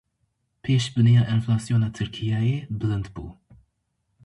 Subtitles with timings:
[0.63, 3.25] Pêşbîniya enflasyona Tirkiyeyê bilind bû.